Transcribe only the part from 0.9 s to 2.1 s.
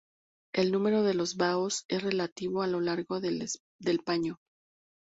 de los baos es